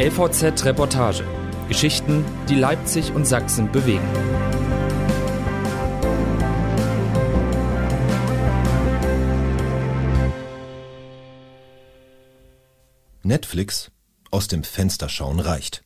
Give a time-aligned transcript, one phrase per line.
[0.00, 1.24] LVZ Reportage.
[1.66, 4.08] Geschichten, die Leipzig und Sachsen bewegen.
[13.24, 13.90] Netflix
[14.30, 15.82] aus dem Fenster schauen reicht.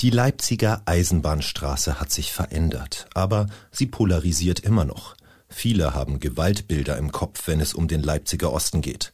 [0.00, 5.14] Die Leipziger Eisenbahnstraße hat sich verändert, aber sie polarisiert immer noch.
[5.48, 9.12] Viele haben Gewaltbilder im Kopf, wenn es um den Leipziger Osten geht.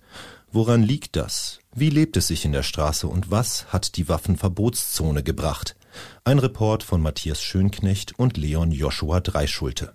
[0.54, 1.58] Woran liegt das?
[1.74, 5.74] Wie lebt es sich in der Straße und was hat die Waffenverbotszone gebracht?
[6.22, 9.94] Ein Report von Matthias Schönknecht und Leon Joshua Dreischulte.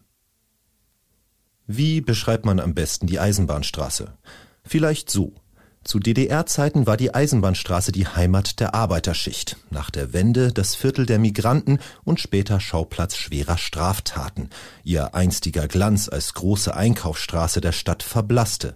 [1.65, 4.17] Wie beschreibt man am besten die Eisenbahnstraße?
[4.65, 5.31] Vielleicht so.
[5.85, 11.19] Zu DDR-Zeiten war die Eisenbahnstraße die Heimat der Arbeiterschicht, nach der Wende das Viertel der
[11.19, 14.49] Migranten und später Schauplatz schwerer Straftaten.
[14.83, 18.73] Ihr einstiger Glanz als große Einkaufsstraße der Stadt verblasste.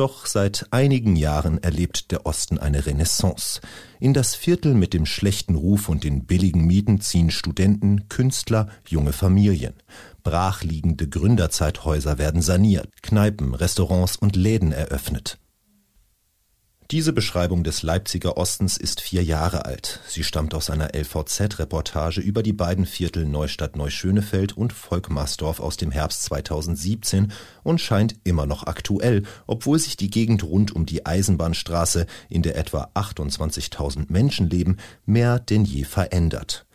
[0.00, 3.60] Doch seit einigen Jahren erlebt der Osten eine Renaissance.
[3.98, 9.12] In das Viertel mit dem schlechten Ruf und den billigen Mieten ziehen Studenten, Künstler, junge
[9.12, 9.74] Familien.
[10.22, 15.38] Brachliegende Gründerzeithäuser werden saniert, Kneipen, Restaurants und Läden eröffnet.
[16.90, 20.00] Diese Beschreibung des Leipziger Ostens ist vier Jahre alt.
[20.08, 26.24] Sie stammt aus einer LVZ-Reportage über die beiden Viertel Neustadt-Neuschönefeld und Volkmarsdorf aus dem Herbst
[26.24, 27.30] 2017
[27.62, 32.56] und scheint immer noch aktuell, obwohl sich die Gegend rund um die Eisenbahnstraße, in der
[32.56, 36.66] etwa 28.000 Menschen leben, mehr denn je verändert.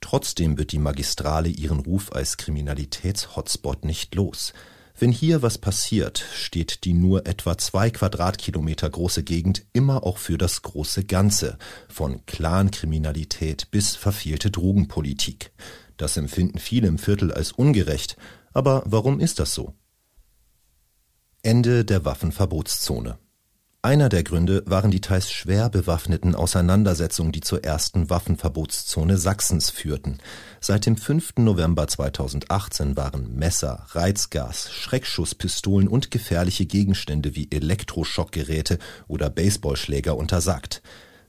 [0.00, 4.52] Trotzdem wird die Magistrale ihren Ruf als Kriminalitäts-Hotspot nicht los.
[4.96, 10.38] Wenn hier was passiert, steht die nur etwa zwei Quadratkilometer große Gegend immer auch für
[10.38, 15.50] das große Ganze, von Clankriminalität bis verfehlte Drogenpolitik.
[15.96, 18.16] Das empfinden viele im Viertel als ungerecht.
[18.52, 19.74] Aber warum ist das so?
[21.42, 23.18] Ende der Waffenverbotszone.
[23.84, 30.20] Einer der Gründe waren die teils schwer bewaffneten Auseinandersetzungen, die zur ersten Waffenverbotszone Sachsens führten.
[30.58, 31.34] Seit dem 5.
[31.40, 40.80] November 2018 waren Messer, Reizgas, Schreckschusspistolen und gefährliche Gegenstände wie Elektroschockgeräte oder Baseballschläger untersagt.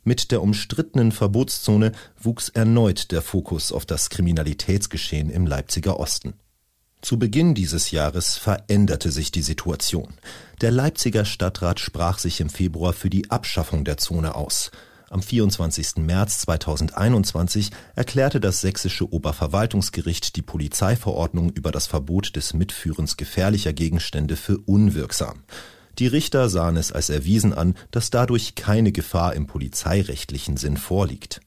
[0.06, 6.36] Mit der umstrittenen Verbotszone wuchs erneut der Fokus auf das Kriminalitätsgeschehen im Leipziger Osten.
[7.02, 10.14] Zu Beginn dieses Jahres veränderte sich die Situation.
[10.62, 14.72] Der Leipziger Stadtrat sprach sich im Februar für die Abschaffung der Zone aus.
[15.10, 15.98] Am 24.
[15.98, 24.38] März 2021 erklärte das sächsische Oberverwaltungsgericht die Polizeiverordnung über das Verbot des Mitführens gefährlicher Gegenstände
[24.38, 25.44] für unwirksam.
[26.00, 31.42] Die Richter sahen es als erwiesen an, dass dadurch keine Gefahr im polizeirechtlichen Sinn vorliegt.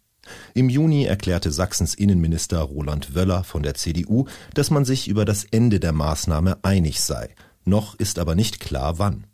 [0.52, 5.44] Im Juni erklärte Sachsens Innenminister Roland Wöller von der CDU, dass man sich über das
[5.44, 7.34] Ende der Maßnahme einig sei.
[7.68, 9.26] Noch ist aber nicht klar, wann.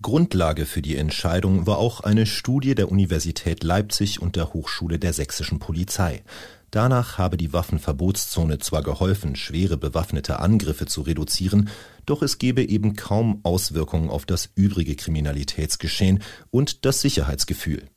[0.00, 5.12] Grundlage für die Entscheidung war auch eine Studie der Universität Leipzig und der Hochschule der
[5.12, 6.22] sächsischen Polizei.
[6.70, 11.68] Danach habe die Waffenverbotszone zwar geholfen, schwere bewaffnete Angriffe zu reduzieren,
[12.06, 17.88] doch es gebe eben kaum Auswirkungen auf das übrige Kriminalitätsgeschehen und das Sicherheitsgefühl.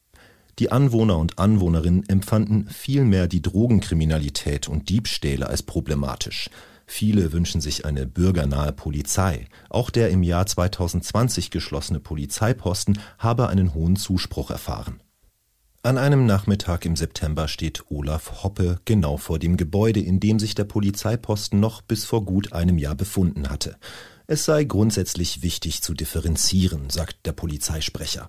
[0.57, 6.49] Die Anwohner und Anwohnerinnen empfanden vielmehr die Drogenkriminalität und Diebstähle als problematisch.
[6.87, 9.45] Viele wünschen sich eine bürgernahe Polizei.
[9.69, 15.01] Auch der im Jahr 2020 geschlossene Polizeiposten habe einen hohen Zuspruch erfahren.
[15.83, 20.55] An einem Nachmittag im September steht Olaf Hoppe genau vor dem Gebäude, in dem sich
[20.55, 23.77] der Polizeiposten noch bis vor gut einem Jahr befunden hatte.
[24.29, 28.27] Es sei grundsätzlich wichtig zu differenzieren, sagt der Polizeisprecher.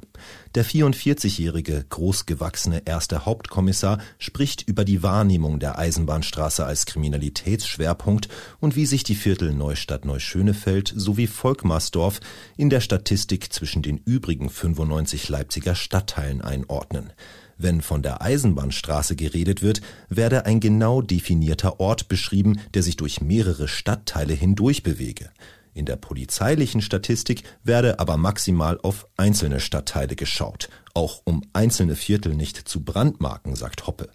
[0.55, 8.29] Der 44-jährige, großgewachsene erste Hauptkommissar spricht über die Wahrnehmung der Eisenbahnstraße als Kriminalitätsschwerpunkt
[8.61, 12.21] und wie sich die Viertel Neustadt Neuschönefeld sowie Volkmarsdorf
[12.57, 17.13] in der Statistik zwischen den übrigen 95 Leipziger Stadtteilen einordnen.
[17.57, 23.21] Wenn von der Eisenbahnstraße geredet wird, werde ein genau definierter Ort beschrieben, der sich durch
[23.21, 25.31] mehrere Stadtteile hindurch bewege.
[25.79, 32.35] In der polizeilichen Statistik werde aber maximal auf einzelne Stadtteile geschaut, auch um einzelne Viertel
[32.35, 34.11] nicht zu brandmarken, sagt Hoppe.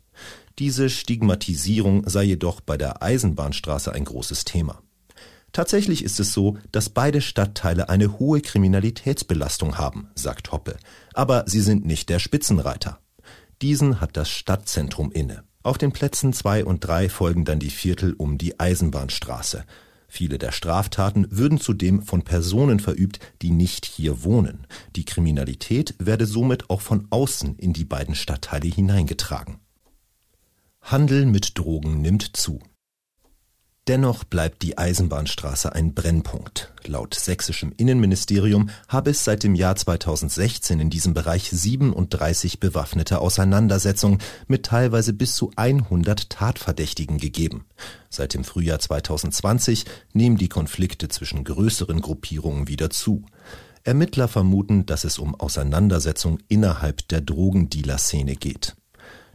[0.59, 4.81] Diese Stigmatisierung sei jedoch bei der Eisenbahnstraße ein großes Thema.
[5.53, 10.75] Tatsächlich ist es so, dass beide Stadtteile eine hohe Kriminalitätsbelastung haben, sagt Hoppe,
[11.13, 12.99] aber sie sind nicht der Spitzenreiter.
[13.61, 15.45] Diesen hat das Stadtzentrum inne.
[15.63, 19.63] Auf den Plätzen zwei und drei folgen dann die Viertel um die Eisenbahnstraße.
[20.15, 24.67] Viele der Straftaten würden zudem von Personen verübt, die nicht hier wohnen.
[24.95, 29.57] Die Kriminalität werde somit auch von außen in die beiden Stadtteile hineingetragen.
[30.81, 32.59] Handel mit Drogen nimmt zu.
[33.89, 36.71] Dennoch bleibt die Eisenbahnstraße ein Brennpunkt.
[36.85, 44.19] Laut sächsischem Innenministerium habe es seit dem Jahr 2016 in diesem Bereich 37 bewaffnete Auseinandersetzungen
[44.47, 47.65] mit teilweise bis zu 100 Tatverdächtigen gegeben.
[48.09, 49.83] Seit dem Frühjahr 2020
[50.13, 53.25] nehmen die Konflikte zwischen größeren Gruppierungen wieder zu.
[53.83, 58.77] Ermittler vermuten, dass es um Auseinandersetzungen innerhalb der Drogendealer-Szene geht.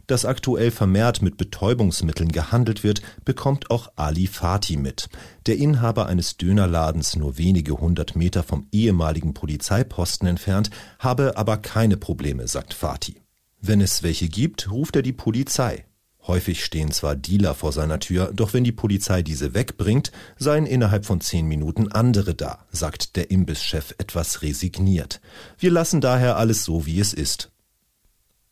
[0.09, 5.07] Dass aktuell vermehrt mit Betäubungsmitteln gehandelt wird, bekommt auch Ali Fatih mit.
[5.45, 11.95] Der Inhaber eines Dönerladens nur wenige hundert Meter vom ehemaligen Polizeiposten entfernt, habe aber keine
[11.95, 13.21] Probleme, sagt Fatih.
[13.61, 15.85] Wenn es welche gibt, ruft er die Polizei.
[16.25, 21.05] Häufig stehen zwar Dealer vor seiner Tür, doch wenn die Polizei diese wegbringt, seien innerhalb
[21.05, 25.21] von zehn Minuten andere da, sagt der Imbisschef etwas resigniert.
[25.59, 27.51] Wir lassen daher alles so, wie es ist.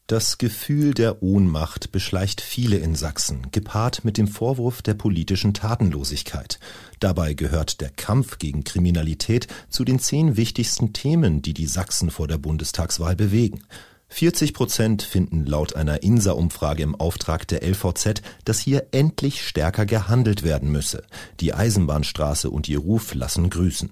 [0.08, 6.62] Das Gefühl der Ohnmacht beschleicht viele in Sachsen, gepaart mit dem Vorwurf der politischen Tatenlosigkeit.
[7.02, 12.30] Dabei gehört der Kampf gegen Kriminalität zu den zehn wichtigsten Themen, die die Sachsen vor
[12.30, 13.66] der Bundestagswahl bewegen.
[14.08, 20.42] 40 Prozent finden laut einer INSA-Umfrage im Auftrag der LVZ, dass hier endlich stärker gehandelt
[20.42, 21.04] werden müsse.
[21.42, 23.92] Die Eisenbahnstraße und ihr Ruf lassen grüßen.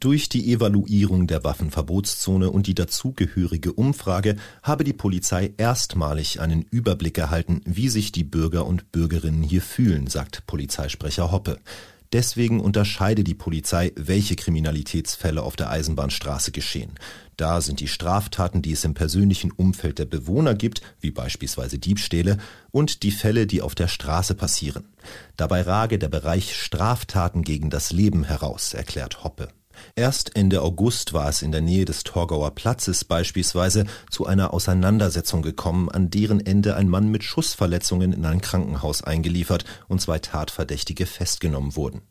[0.00, 7.18] Durch die Evaluierung der Waffenverbotszone und die dazugehörige Umfrage habe die Polizei erstmalig einen Überblick
[7.18, 11.58] erhalten, wie sich die Bürger und Bürgerinnen hier fühlen, sagt Polizeisprecher Hoppe.
[12.12, 16.92] Deswegen unterscheide die Polizei, welche Kriminalitätsfälle auf der Eisenbahnstraße geschehen.
[17.36, 22.38] Da sind die Straftaten, die es im persönlichen Umfeld der Bewohner gibt, wie beispielsweise Diebstähle,
[22.70, 24.84] und die Fälle, die auf der Straße passieren.
[25.36, 29.48] Dabei rage der Bereich Straftaten gegen das Leben heraus, erklärt Hoppe.
[29.96, 35.42] Erst Ende August war es in der Nähe des Torgauer Platzes beispielsweise zu einer Auseinandersetzung
[35.42, 41.06] gekommen, an deren Ende ein Mann mit Schussverletzungen in ein Krankenhaus eingeliefert und zwei Tatverdächtige
[41.06, 42.02] festgenommen wurden.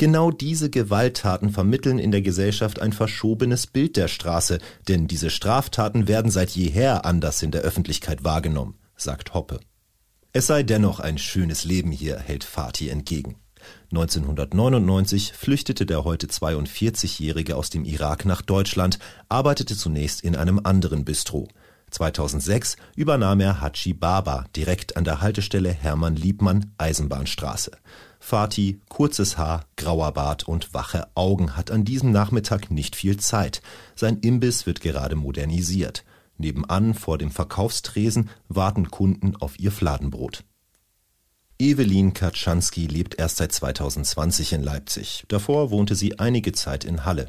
[0.00, 4.58] Genau diese Gewalttaten vermitteln in der Gesellschaft ein verschobenes Bild der Straße,
[4.88, 9.60] denn diese Straftaten werden seit jeher anders in der Öffentlichkeit wahrgenommen, sagt Hoppe.
[10.32, 13.36] Es sei dennoch ein schönes Leben hier, hält Fatih entgegen.
[13.90, 18.98] 1999 flüchtete der heute 42-Jährige aus dem Irak nach Deutschland,
[19.28, 21.48] arbeitete zunächst in einem anderen Bistro.
[21.90, 27.72] 2006 übernahm er Hachi Baba direkt an der Haltestelle Hermann Liebmann Eisenbahnstraße.
[28.20, 33.62] Fatih, kurzes Haar, grauer Bart und wache Augen hat an diesem Nachmittag nicht viel Zeit.
[33.94, 36.04] Sein Imbiss wird gerade modernisiert.
[36.36, 40.44] Nebenan vor dem Verkaufstresen warten Kunden auf ihr Fladenbrot.
[41.60, 45.24] Evelyn Kaczanski lebt erst seit 2020 in Leipzig.
[45.28, 47.28] Davor wohnte sie einige Zeit in Halle.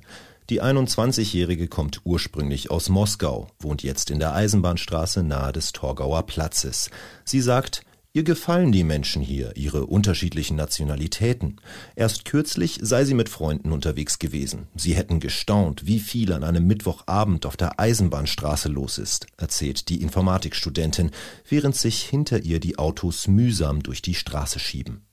[0.50, 6.90] Die 21-Jährige kommt ursprünglich aus Moskau, wohnt jetzt in der Eisenbahnstraße nahe des Torgauer Platzes.
[7.26, 11.62] Sie sagt, Ihr gefallen die Menschen hier, ihre unterschiedlichen Nationalitäten.
[11.96, 14.68] Erst kürzlich sei sie mit Freunden unterwegs gewesen.
[14.76, 20.02] Sie hätten gestaunt, wie viel an einem Mittwochabend auf der Eisenbahnstraße los ist, erzählt die
[20.02, 21.12] Informatikstudentin,
[21.48, 25.06] während sich hinter ihr die Autos mühsam durch die Straße schieben.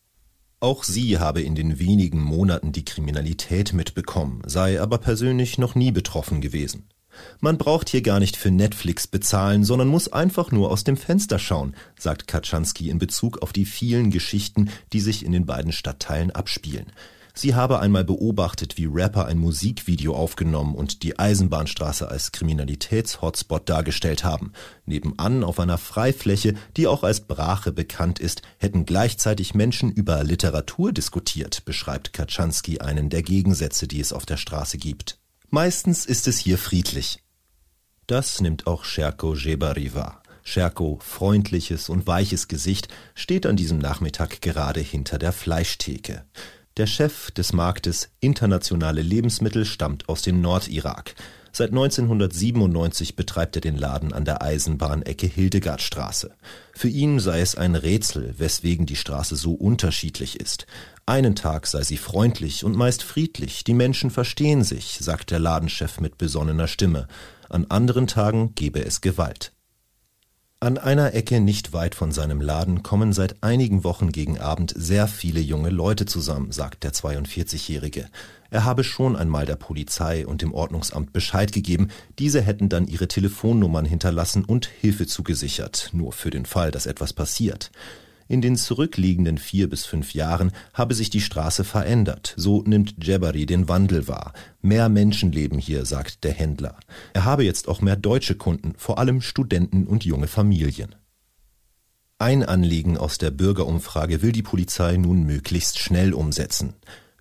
[0.59, 5.93] Auch sie habe in den wenigen Monaten die Kriminalität mitbekommen, sei aber persönlich noch nie
[5.93, 6.89] betroffen gewesen.
[7.41, 11.39] Man braucht hier gar nicht für Netflix bezahlen, sondern muss einfach nur aus dem Fenster
[11.39, 16.31] schauen, sagt Kaczanski in Bezug auf die vielen Geschichten, die sich in den beiden Stadtteilen
[16.31, 16.93] abspielen.
[17.41, 24.25] Sie habe einmal beobachtet, wie Rapper ein Musikvideo aufgenommen und die Eisenbahnstraße als Kriminalitätshotspot dargestellt
[24.25, 24.53] haben.
[24.87, 30.91] Nebenan auf einer Freifläche, die auch als Brache bekannt ist, hätten gleichzeitig Menschen über Literatur
[30.91, 35.21] diskutiert, beschreibt Kaczanski einen der Gegensätze, die es auf der Straße gibt.
[35.51, 37.23] Meistens ist es hier friedlich.
[38.07, 40.23] Das nimmt auch Sherko Jebari wahr.
[40.43, 46.27] Sherko, freundliches und weiches Gesicht, steht an diesem Nachmittag gerade hinter der Fleischtheke.
[46.77, 51.15] Der Chef des Marktes Internationale Lebensmittel stammt aus dem Nordirak.
[51.59, 56.31] Seit 1997 betreibt er den Laden an der Eisenbahnecke Hildegardstraße.
[56.73, 60.69] Für ihn sei es ein Rätsel, weswegen die Straße so unterschiedlich ist.
[61.05, 65.99] Einen Tag sei sie freundlich und meist friedlich, die Menschen verstehen sich, sagt der Ladenchef
[65.99, 67.09] mit besonnener Stimme.
[67.49, 69.53] An anderen Tagen gebe es Gewalt.
[70.61, 75.07] An einer Ecke nicht weit von seinem Laden kommen seit einigen Wochen gegen Abend sehr
[75.07, 78.09] viele junge Leute zusammen, sagt der 42-Jährige.
[78.51, 83.07] Er habe schon einmal der Polizei und dem Ordnungsamt Bescheid gegeben, diese hätten dann ihre
[83.07, 87.71] Telefonnummern hinterlassen und Hilfe zugesichert, nur für den Fall, dass etwas passiert.
[88.29, 92.35] In den zurückliegenden vier bis fünf Jahren habe sich die Straße verändert.
[92.37, 94.35] So nimmt Jebari den Wandel wahr.
[94.61, 96.77] Mehr Menschen leben hier, sagt der Händler.
[97.15, 100.95] Er habe jetzt auch mehr deutsche Kunden, vor allem Studenten und junge Familien.
[102.19, 106.75] Ein Anliegen aus der Bürgerumfrage will die Polizei nun möglichst schnell umsetzen.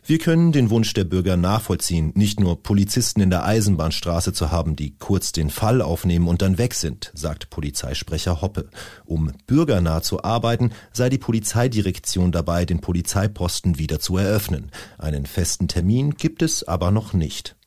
[0.10, 4.78] Wir können den Wunsch der Bürger nachvollziehen, nicht nur Polizisten in der Eisenbahnstraße zu haben,
[4.78, 8.70] die kurz den Fall aufnehmen und dann weg sind, sagt Polizeisprecher Hoppe.
[9.04, 14.72] Um bürgernah zu arbeiten, sei die Polizeidirektion dabei, den Polizeiposten wieder zu eröffnen.
[14.98, 17.58] Einen festen Termin gibt es aber noch nicht.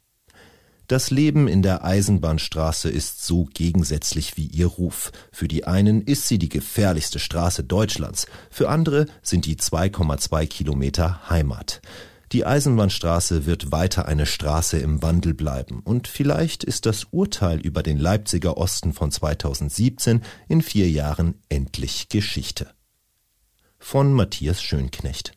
[0.86, 5.12] Das Leben in der Eisenbahnstraße ist so gegensätzlich wie ihr Ruf.
[5.30, 11.28] Für die einen ist sie die gefährlichste Straße Deutschlands, für andere sind die 2,2 Kilometer
[11.28, 11.82] Heimat.
[12.32, 17.82] Die Eisenbahnstraße wird weiter eine Straße im Wandel bleiben und vielleicht ist das Urteil über
[17.82, 22.72] den Leipziger Osten von 2017 in vier Jahren endlich Geschichte.
[23.78, 25.32] Von Matthias Schönknecht